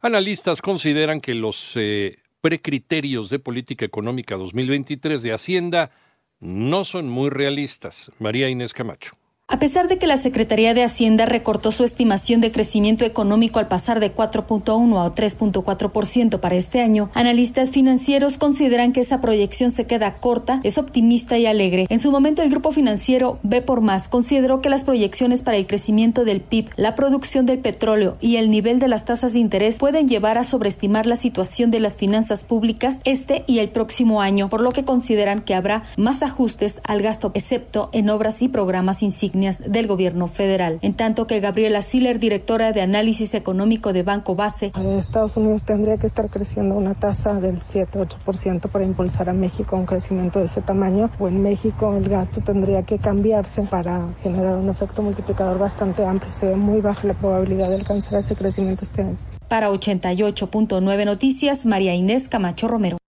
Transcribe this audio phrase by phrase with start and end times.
[0.00, 5.90] Analistas consideran que los eh, precriterios de política económica 2023 de Hacienda
[6.38, 8.12] no son muy realistas.
[8.18, 9.12] María Inés Camacho.
[9.48, 13.68] A pesar de que la Secretaría de Hacienda recortó su estimación de crecimiento económico al
[13.68, 19.86] pasar de 4.1 a 3.4% para este año, analistas financieros consideran que esa proyección se
[19.86, 21.86] queda corta, es optimista y alegre.
[21.90, 25.68] En su momento, el grupo financiero B por Más consideró que las proyecciones para el
[25.68, 29.78] crecimiento del PIB, la producción del petróleo y el nivel de las tasas de interés
[29.78, 34.48] pueden llevar a sobreestimar la situación de las finanzas públicas este y el próximo año,
[34.48, 39.04] por lo que consideran que habrá más ajustes al gasto, excepto en obras y programas
[39.04, 40.78] insignificantes del gobierno federal.
[40.82, 44.72] En tanto que Gabriela Siller, directora de análisis económico de Banco Base.
[44.98, 49.86] Estados Unidos tendría que estar creciendo una tasa del 7-8% para impulsar a México un
[49.86, 51.10] crecimiento de ese tamaño.
[51.18, 56.32] O en México el gasto tendría que cambiarse para generar un efecto multiplicador bastante amplio.
[56.32, 59.16] Se ve muy baja la probabilidad de alcanzar ese crecimiento este año.
[59.48, 62.98] Para 88.9 Noticias, María Inés Camacho Romero.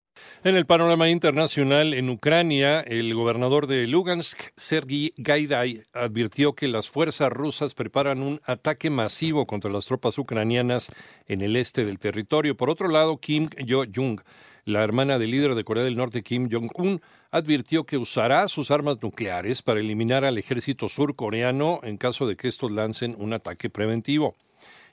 [0.41, 6.89] En el panorama internacional, en Ucrania, el gobernador de Lugansk, Sergei Gaidai, advirtió que las
[6.89, 10.93] fuerzas rusas preparan un ataque masivo contra las tropas ucranianas
[11.27, 12.55] en el este del territorio.
[12.55, 14.21] Por otro lado, Kim Yo-jung,
[14.63, 17.01] la hermana del líder de Corea del Norte, Kim Jong-un,
[17.31, 22.47] advirtió que usará sus armas nucleares para eliminar al ejército surcoreano en caso de que
[22.47, 24.37] estos lancen un ataque preventivo.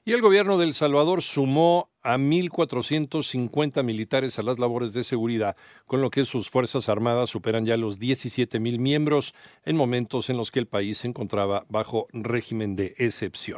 [0.04, 5.56] Y el gobierno de El Salvador sumó a 1.450 militares a las labores de seguridad,
[5.86, 9.34] con lo que sus Fuerzas Armadas superan ya los 17.000 miembros
[9.64, 13.54] en momentos en los que el país se encontraba bajo régimen de excepción.